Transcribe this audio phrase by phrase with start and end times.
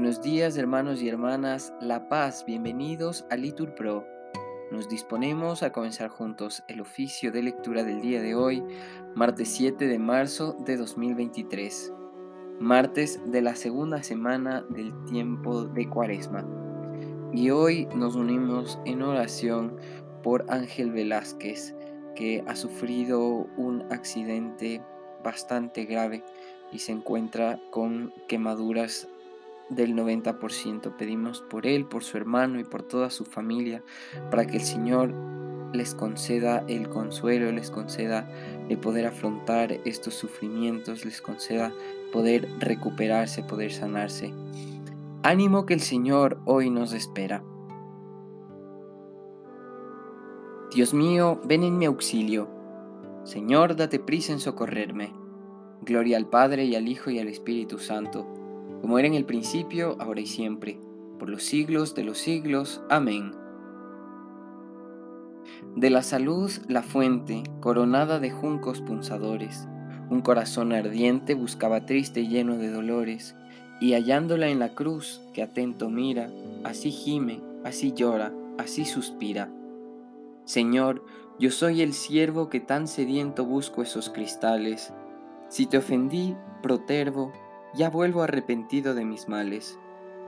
[0.00, 4.06] Buenos días hermanos y hermanas, La Paz, bienvenidos a Litur Pro.
[4.70, 8.64] Nos disponemos a comenzar juntos el oficio de lectura del día de hoy,
[9.14, 11.92] martes 7 de marzo de 2023,
[12.60, 16.46] martes de la segunda semana del tiempo de Cuaresma.
[17.34, 19.76] Y hoy nos unimos en oración
[20.22, 21.74] por Ángel Velázquez,
[22.16, 23.20] que ha sufrido
[23.58, 24.80] un accidente
[25.22, 26.24] bastante grave
[26.72, 29.06] y se encuentra con quemaduras
[29.70, 30.96] del 90%.
[30.96, 33.82] Pedimos por él, por su hermano y por toda su familia,
[34.30, 35.14] para que el Señor
[35.72, 38.28] les conceda el consuelo, les conceda
[38.68, 41.72] el poder afrontar estos sufrimientos, les conceda
[42.12, 44.34] poder recuperarse, poder sanarse.
[45.22, 47.42] Ánimo que el Señor hoy nos espera.
[50.74, 52.48] Dios mío, ven en mi auxilio.
[53.24, 55.12] Señor, date prisa en socorrerme.
[55.82, 58.39] Gloria al Padre y al Hijo y al Espíritu Santo
[58.80, 60.78] como era en el principio, ahora y siempre,
[61.18, 62.82] por los siglos de los siglos.
[62.88, 63.32] Amén.
[65.76, 69.68] De la salud la fuente, coronada de juncos punzadores,
[70.08, 73.36] un corazón ardiente buscaba triste y lleno de dolores,
[73.80, 76.30] y hallándola en la cruz, que atento mira,
[76.64, 79.50] así gime, así llora, así suspira.
[80.44, 81.04] Señor,
[81.38, 84.92] yo soy el siervo que tan sediento busco esos cristales.
[85.48, 87.32] Si te ofendí, protervo,
[87.74, 89.78] ya vuelvo arrepentido de mis males.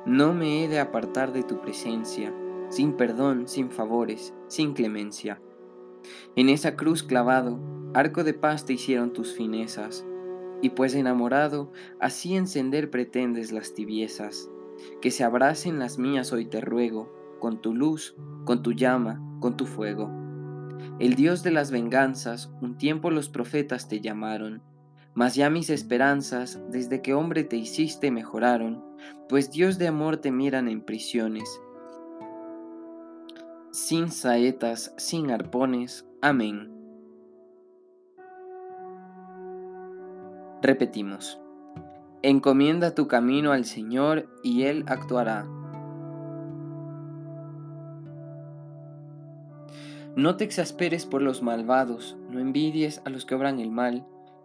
[0.07, 2.33] No me he de apartar de tu presencia,
[2.69, 5.41] sin perdón, sin favores, sin clemencia.
[6.37, 7.61] En esa cruz clavado,
[7.95, 10.05] arco de paz te hicieron tus finezas,
[10.61, 14.49] y pues enamorado, así encender pretendes las tibiezas.
[15.01, 19.57] Que se abracen las mías hoy te ruego, con tu luz, con tu llama, con
[19.57, 20.11] tu fuego.
[20.99, 24.63] El Dios de las venganzas, un tiempo los profetas te llamaron,
[25.15, 28.83] mas ya mis esperanzas, desde que hombre te hiciste, mejoraron,
[29.29, 31.61] pues Dios de amor te miran en prisiones.
[33.71, 36.07] Sin saetas, sin arpones.
[36.21, 36.71] Amén.
[40.63, 41.41] Repetimos.
[42.23, 45.47] Encomienda tu camino al Señor y Él actuará.
[50.15, 54.07] No te exasperes por los malvados, no envidies a los que obran el mal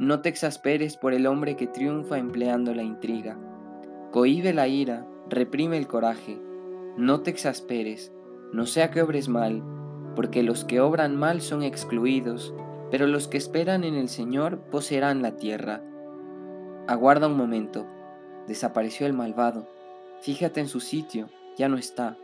[0.00, 3.36] no te exasperes por el hombre que triunfa empleando la intriga.
[4.12, 6.40] Cohibe la ira, reprime el coraje.
[6.96, 8.10] No te exasperes,
[8.50, 9.62] no sea que obres mal,
[10.16, 12.54] porque los que obran mal son excluidos,
[12.90, 15.82] pero los que esperan en el Señor poseerán la tierra.
[16.88, 17.86] Aguarda un momento,
[18.48, 19.68] desapareció el malvado,
[20.22, 21.28] fíjate en su sitio,
[21.58, 22.16] ya no está.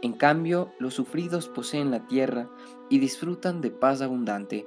[0.00, 2.48] En cambio, los sufridos poseen la tierra
[2.88, 4.66] y disfrutan de paz abundante.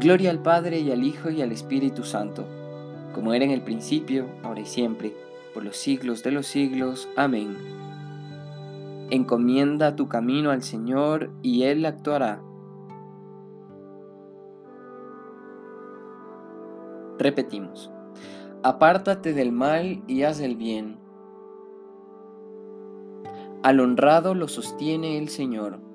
[0.00, 2.46] Gloria al Padre y al Hijo y al Espíritu Santo,
[3.14, 5.14] como era en el principio, ahora y siempre,
[5.52, 7.08] por los siglos de los siglos.
[7.16, 7.56] Amén.
[9.10, 12.40] Encomienda tu camino al Señor y Él actuará.
[17.18, 17.90] Repetimos.
[18.62, 20.96] Apártate del mal y haz el bien.
[23.62, 25.89] Al honrado lo sostiene el Señor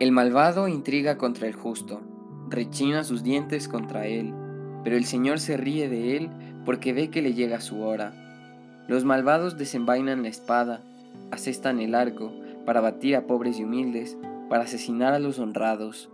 [0.00, 2.00] El malvado intriga contra el justo,
[2.48, 4.34] rechina sus dientes contra él,
[4.82, 6.30] pero el Señor se ríe de él
[6.64, 8.12] porque ve que le llega su hora.
[8.88, 10.80] Los malvados desenvainan la espada,
[11.30, 12.32] asestan el arco,
[12.66, 14.18] para batir a pobres y humildes,
[14.48, 16.10] para asesinar a los honrados,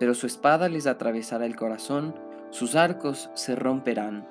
[0.00, 2.16] pero su espada les atravesará el corazón,
[2.50, 4.26] sus arcos se romperán.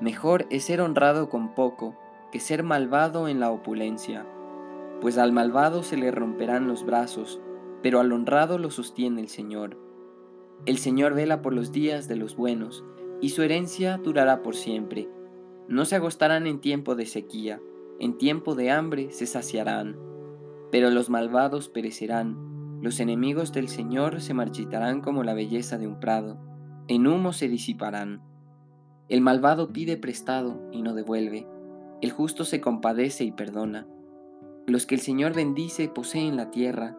[0.00, 1.94] Mejor es ser honrado con poco
[2.32, 4.24] que ser malvado en la opulencia,
[5.02, 7.40] pues al malvado se le romperán los brazos,
[7.82, 9.78] pero al honrado lo sostiene el Señor.
[10.64, 12.84] El Señor vela por los días de los buenos,
[13.20, 15.08] y su herencia durará por siempre.
[15.68, 17.60] No se agostarán en tiempo de sequía,
[17.98, 19.96] en tiempo de hambre se saciarán.
[20.70, 25.98] Pero los malvados perecerán, los enemigos del Señor se marchitarán como la belleza de un
[25.98, 26.38] prado,
[26.88, 28.22] en humo se disiparán.
[29.08, 31.46] El malvado pide prestado y no devuelve,
[32.02, 33.86] el justo se compadece y perdona.
[34.66, 36.98] Los que el Señor bendice poseen la tierra,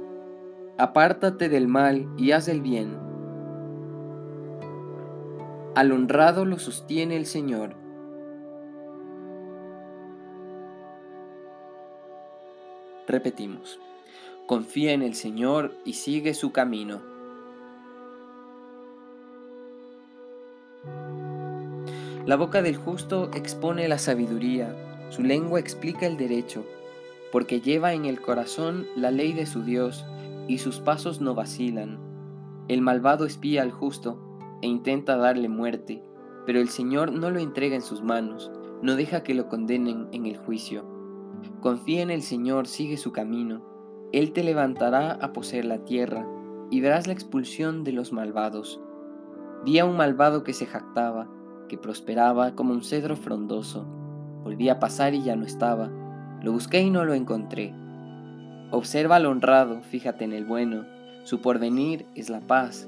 [0.81, 2.97] apártate del mal y haz el bien.
[5.75, 7.75] Al honrado lo sostiene el Señor
[13.07, 13.77] Repetimos,
[14.47, 17.01] confía en el Señor y sigue su camino.
[22.25, 24.73] La boca del justo expone la sabiduría,
[25.09, 26.65] su lengua explica el derecho,
[27.31, 30.05] porque lleva en el corazón la ley de su Dios
[30.51, 31.97] y sus pasos no vacilan.
[32.67, 34.19] El malvado espía al justo
[34.61, 36.03] e intenta darle muerte,
[36.45, 38.51] pero el Señor no lo entrega en sus manos,
[38.81, 40.85] no deja que lo condenen en el juicio.
[41.61, 43.63] Confía en el Señor, sigue su camino.
[44.11, 46.27] Él te levantará a poseer la tierra,
[46.69, 48.81] y verás la expulsión de los malvados.
[49.63, 51.29] Vi a un malvado que se jactaba,
[51.69, 53.85] que prosperaba como un cedro frondoso.
[54.43, 55.89] Volví a pasar y ya no estaba.
[56.41, 57.73] Lo busqué y no lo encontré.
[58.73, 60.85] Observa al honrado, fíjate en el bueno.
[61.25, 62.87] Su porvenir es la paz.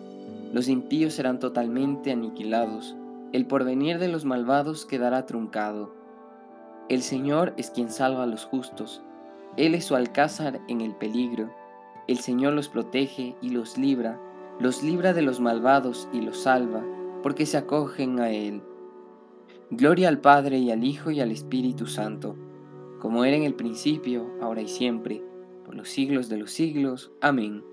[0.53, 2.95] Los impíos serán totalmente aniquilados.
[3.33, 5.93] El porvenir de los malvados quedará truncado.
[6.87, 9.01] El Señor es quien salva a los justos.
[9.57, 11.53] Él es su alcázar en el peligro.
[12.07, 14.17] El Señor los protege y los libra,
[14.61, 16.81] los libra de los malvados y los salva,
[17.21, 18.61] porque se acogen a Él.
[19.69, 22.37] Gloria al Padre y al Hijo y al Espíritu Santo,
[22.99, 25.21] como era en el principio, ahora y siempre,
[25.63, 27.11] por los siglos de los siglos.
[27.21, 27.63] Amén.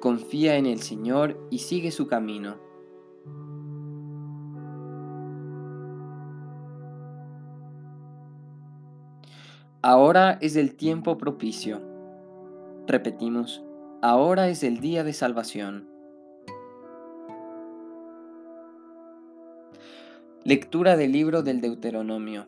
[0.00, 2.70] Confía en el Señor y sigue su camino
[9.82, 11.80] Ahora es el tiempo propicio.
[12.86, 13.64] Repetimos,
[14.02, 15.88] ahora es el día de salvación.
[20.44, 22.46] Lectura del libro del Deuteronomio.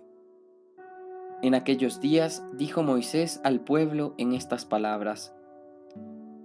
[1.42, 5.34] En aquellos días dijo Moisés al pueblo en estas palabras,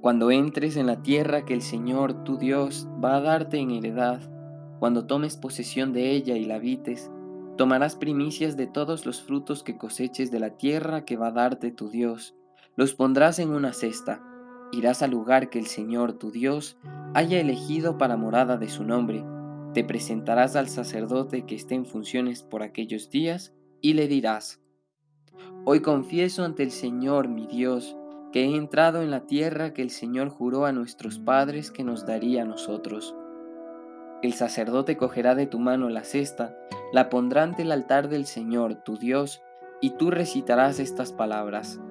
[0.01, 4.21] Cuando entres en la tierra que el Señor tu Dios va a darte en heredad,
[4.79, 7.11] cuando tomes posesión de ella y la habites,
[7.57, 11.71] Tomarás primicias de todos los frutos que coseches de la tierra que va a darte
[11.71, 12.35] tu Dios.
[12.75, 14.21] Los pondrás en una cesta.
[14.71, 16.77] Irás al lugar que el Señor tu Dios
[17.15, 19.25] haya elegido para morada de su nombre.
[19.73, 24.61] Te presentarás al sacerdote que esté en funciones por aquellos días y le dirás,
[25.65, 27.95] Hoy confieso ante el Señor mi Dios
[28.31, 32.05] que he entrado en la tierra que el Señor juró a nuestros padres que nos
[32.05, 33.15] daría a nosotros.
[34.21, 36.55] El sacerdote cogerá de tu mano la cesta
[36.91, 39.43] la pondrá ante el altar del Señor, tu Dios,
[39.81, 41.81] y tú recitarás estas palabras.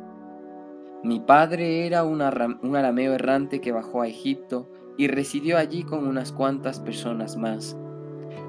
[1.02, 6.32] Mi padre era un, arameo errante que bajó a Egipto y residió allí con unas
[6.32, 7.76] cuantas personas más.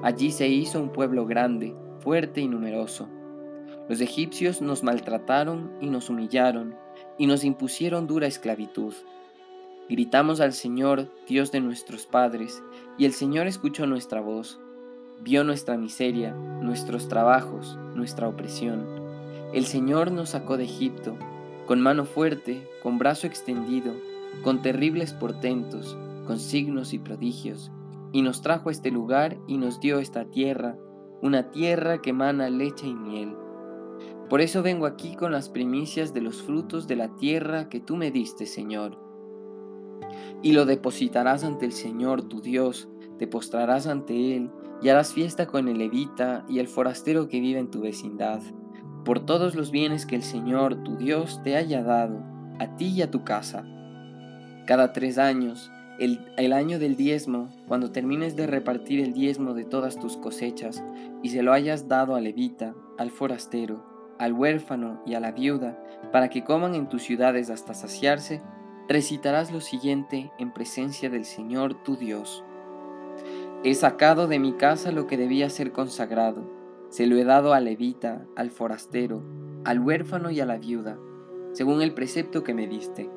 [0.04, 3.10] Allí se hizo un pueblo grande, fuerte y numeroso.
[3.90, 6.76] Los egipcios nos maltrataron y nos humillaron
[7.18, 8.94] y nos impusieron dura esclavitud.
[9.90, 12.62] Gritamos al Señor, Dios de nuestros padres,
[12.98, 14.60] y el Señor escuchó nuestra voz
[15.22, 18.86] vio nuestra miseria, nuestros trabajos, nuestra opresión.
[19.54, 21.18] El Señor nos sacó de Egipto,
[21.66, 23.94] con mano fuerte, con brazo extendido,
[24.44, 27.72] con terribles portentos, con signos y prodigios,
[28.12, 30.78] y nos trajo a este lugar y nos dio esta tierra,
[31.22, 33.36] una tierra que emana leche y miel.
[34.30, 37.96] Por eso vengo aquí con las primicias de los frutos de la tierra que tú
[37.96, 39.00] me diste, Señor.
[40.42, 45.48] Y lo depositarás ante el Señor tu Dios, te postrarás ante Él y harás fiesta
[45.48, 48.42] con el levita y el forastero que vive en tu vecindad,
[49.06, 52.22] por todos los bienes que el Señor tu Dios te haya dado,
[52.60, 53.64] a ti y a tu casa.
[54.68, 59.64] Cada tres años, el, el, año del diezmo, cuando termines de repartir el diezmo de
[59.64, 60.84] todas tus cosechas,
[61.24, 65.82] y se lo hayas dado al levita, al forastero, al huérfano y a la viuda,
[66.12, 68.42] para que coman en tus ciudades hasta saciarse,
[68.88, 72.44] recitarás lo siguiente en presencia del Señor tu Dios.
[73.64, 76.50] He sacado de mi casa lo que debía ser consagrado,
[76.90, 79.24] se lo he dado al levita, al forastero,
[79.66, 80.98] al huérfano y a la viuda,
[81.52, 83.10] según el precepto que me diste.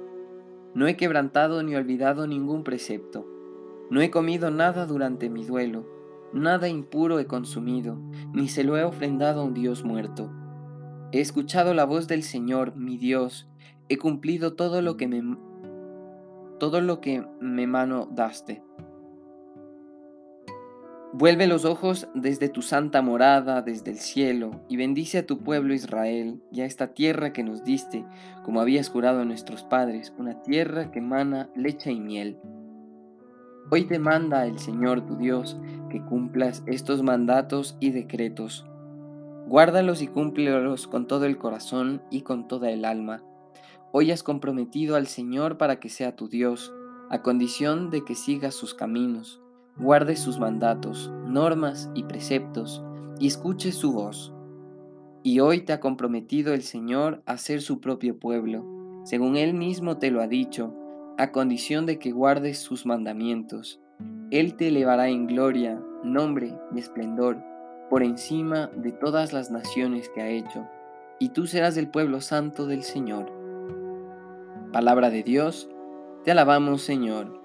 [0.75, 3.27] No he quebrantado ni olvidado ningún precepto.
[3.91, 5.85] No he comido nada durante mi duelo,
[6.33, 7.99] nada impuro he consumido,
[8.33, 10.31] ni se lo he ofrendado a un Dios muerto.
[11.13, 13.49] He escuchado la voz del Señor, mi Dios,
[13.89, 15.37] he cumplido todo lo que me
[16.61, 18.63] todo lo que me mano daste.
[21.13, 25.75] Vuelve los ojos desde tu santa morada, desde el cielo, y bendice a tu pueblo
[25.75, 28.05] Israel y a esta tierra que nos diste,
[28.45, 32.39] como habías jurado a nuestros padres, una tierra que emana leche y miel.
[33.73, 35.59] Hoy te manda el Señor tu Dios
[35.91, 38.70] que cumplas estos mandatos y decretos.
[39.51, 43.25] Guárdalos y cúmplelos con todo el corazón y con toda el alma.
[43.91, 46.73] Hoy has comprometido al Señor para que sea tu Dios,
[47.11, 49.43] a condición de que sigas sus caminos
[49.77, 52.81] guarde sus mandatos, normas y preceptos,
[53.19, 54.33] y escuche su voz.
[55.25, 58.65] Y hoy te ha comprometido el Señor a ser su propio pueblo,
[59.03, 60.73] según Él mismo te lo ha dicho,
[61.19, 63.81] a condición de que guardes sus mandamientos.
[64.31, 67.50] Él te elevará en gloria, nombre y esplendor
[67.91, 70.67] por encima de todas las naciones que ha hecho,
[71.19, 73.31] y tú serás el pueblo santo del Señor.
[74.73, 75.69] Palabra de Dios,
[76.25, 77.41] te alabamos Señor.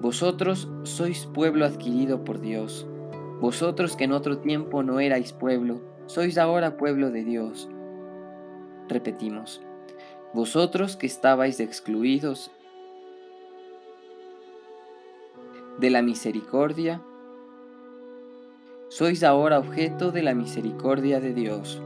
[0.00, 2.86] Vosotros sois pueblo adquirido por Dios.
[3.40, 7.68] Vosotros que en otro tiempo no erais pueblo, sois ahora pueblo de Dios.
[8.88, 9.60] Repetimos,
[10.32, 12.52] vosotros que estabais excluidos
[15.78, 17.02] de la misericordia,
[18.94, 21.80] sois ahora objeto de la misericordia de Dios.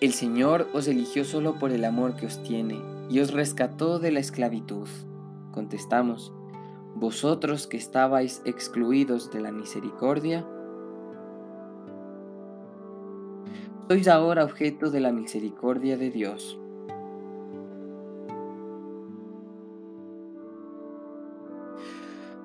[0.00, 2.80] El Señor os eligió solo por el amor que os tiene
[3.10, 4.86] y os rescató de la esclavitud.
[5.50, 6.32] Contestamos,
[6.94, 10.46] vosotros que estabais excluidos de la misericordia,
[13.88, 16.56] sois ahora objeto de la misericordia de Dios.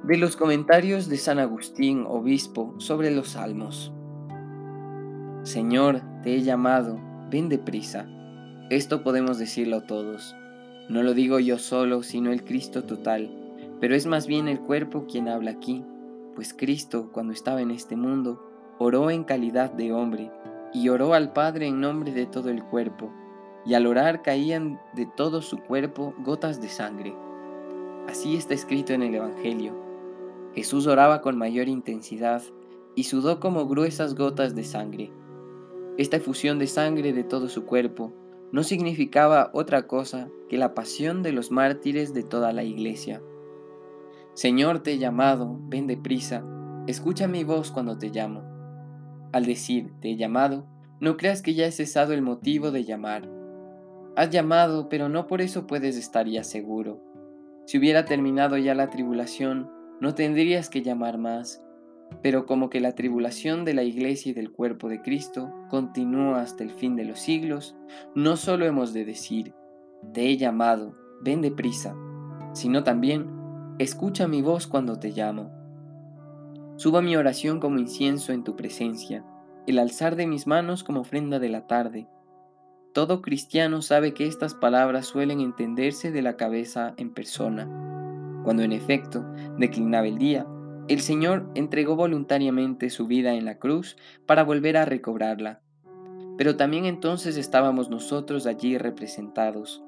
[0.03, 3.91] De los comentarios de San Agustín, obispo, sobre los salmos.
[5.43, 8.07] Señor, te he llamado ven deprisa.
[8.69, 10.35] Esto podemos decirlo todos.
[10.89, 13.29] No lo digo yo solo, sino el Cristo total,
[13.79, 15.83] pero es más bien el cuerpo quien habla aquí,
[16.35, 18.43] pues Cristo, cuando estaba en este mundo,
[18.79, 20.31] oró en calidad de hombre,
[20.73, 23.11] y oró al Padre en nombre de todo el cuerpo,
[23.65, 27.15] y al orar caían de todo su cuerpo gotas de sangre.
[28.07, 29.88] Así está escrito en el Evangelio.
[30.59, 32.43] Jesús oraba con mayor intensidad
[32.93, 35.09] y sudó como gruesas gotas de sangre.
[35.97, 38.11] Esta efusión de sangre de todo su cuerpo
[38.51, 43.21] no significaba otra cosa que la pasión de los mártires de toda la iglesia.
[44.33, 46.43] Señor, te he llamado, ven deprisa,
[46.87, 48.43] escucha mi voz cuando te llamo.
[49.31, 50.67] Al decir te he llamado,
[50.99, 53.29] no creas que ya he cesado el motivo de llamar.
[54.17, 57.01] Has llamado, pero no por eso puedes estar ya seguro.
[57.65, 61.63] Si hubiera terminado ya la tribulación, no tendrías que llamar más,
[62.21, 66.63] pero como que la tribulación de la iglesia y del cuerpo de Cristo continúa hasta
[66.63, 67.75] el fin de los siglos,
[68.15, 69.53] no solo hemos de decir,
[70.13, 71.95] te he llamado, ven deprisa,
[72.53, 73.29] sino también,
[73.77, 75.51] escucha mi voz cuando te llamo.
[76.77, 79.25] Suba mi oración como incienso en tu presencia,
[79.67, 82.07] el alzar de mis manos como ofrenda de la tarde.
[82.93, 87.88] Todo cristiano sabe que estas palabras suelen entenderse de la cabeza en persona.
[88.43, 89.25] Cuando en efecto
[89.57, 90.47] declinaba el día,
[90.87, 95.61] el Señor entregó voluntariamente su vida en la cruz para volver a recobrarla.
[96.37, 99.83] Pero también entonces estábamos nosotros allí representados,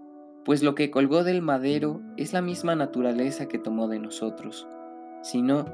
[0.46, 4.68] pues lo que colgó del madero es la misma naturaleza que tomó de nosotros.
[5.24, 5.66] Si no,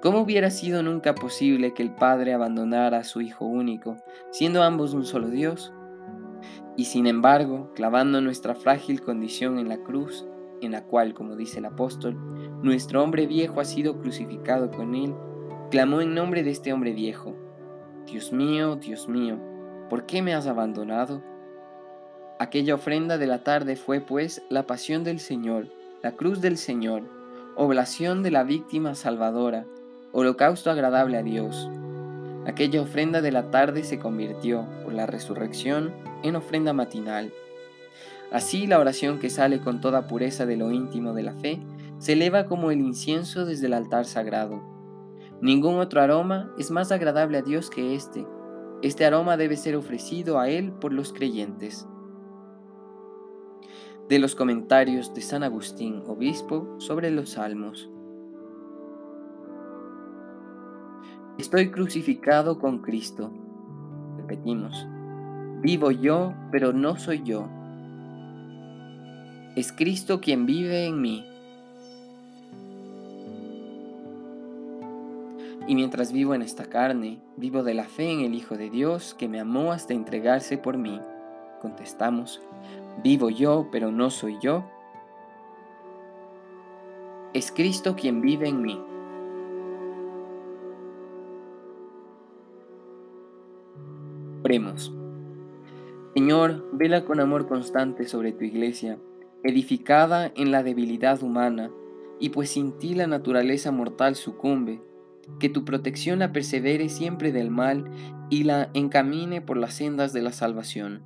[0.00, 3.96] ¿cómo hubiera sido nunca posible que el Padre abandonara a su Hijo único,
[4.30, 5.72] siendo ambos un solo Dios?
[6.76, 10.26] Y sin embargo, clavando nuestra frágil condición en la cruz,
[10.66, 12.16] en la cual, como dice el apóstol,
[12.62, 15.14] nuestro hombre viejo ha sido crucificado con él,
[15.70, 17.34] clamó en nombre de este hombre viejo,
[18.06, 19.38] Dios mío, Dios mío,
[19.90, 21.22] ¿por qué me has abandonado?
[22.38, 25.68] Aquella ofrenda de la tarde fue pues la pasión del Señor,
[26.02, 27.02] la cruz del Señor,
[27.56, 29.66] oblación de la víctima salvadora,
[30.12, 31.70] holocausto agradable a Dios.
[32.46, 35.92] Aquella ofrenda de la tarde se convirtió, por la resurrección,
[36.22, 37.32] en ofrenda matinal
[38.32, 41.60] Así la oración que sale con toda pureza de lo íntimo de la fe
[41.98, 44.62] se eleva como el incienso desde el altar sagrado.
[45.42, 48.26] Ningún otro aroma es más agradable a Dios que este.
[48.80, 51.86] Este aroma debe ser ofrecido a Él por los creyentes.
[54.08, 57.90] De los comentarios de San Agustín, obispo, sobre los salmos.
[61.38, 63.30] Estoy crucificado con Cristo.
[64.16, 64.86] Repetimos,
[65.60, 67.48] vivo yo, pero no soy yo.
[69.54, 71.26] Es Cristo quien vive en mí.
[75.68, 79.14] Y mientras vivo en esta carne, vivo de la fe en el Hijo de Dios
[79.14, 81.00] que me amó hasta entregarse por mí.
[81.60, 82.40] Contestamos,
[83.04, 84.64] vivo yo, pero no soy yo.
[87.34, 88.80] Es Cristo quien vive en mí.
[94.44, 94.92] Oremos.
[96.14, 98.98] Señor, vela con amor constante sobre tu iglesia,
[99.44, 101.70] edificada en la debilidad humana,
[102.20, 104.80] y pues sin ti la naturaleza mortal sucumbe,
[105.38, 107.90] que tu protección la persevere siempre del mal
[108.30, 111.02] y la encamine por las sendas de la salvación.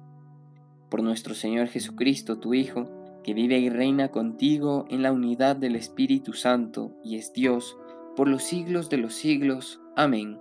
[0.90, 2.88] Por nuestro Señor Jesucristo, tu Hijo,
[3.25, 7.76] que vive y reina contigo en la unidad del Espíritu Santo y es Dios,
[8.14, 9.81] por los siglos de los siglos.
[9.97, 10.38] Amén.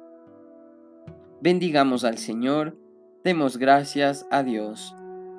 [1.42, 2.78] Bendigamos al Señor,
[3.24, 4.94] demos gracias a Dios.